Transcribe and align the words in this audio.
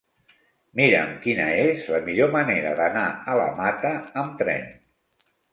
Mira'm 0.79 1.11
quina 1.25 1.49
és 1.65 1.85
la 1.95 2.01
millor 2.09 2.33
manera 2.37 2.73
d'anar 2.81 3.05
a 3.35 3.39
la 3.43 3.47
Mata 3.61 3.93
amb 4.23 4.37
tren. 4.41 4.69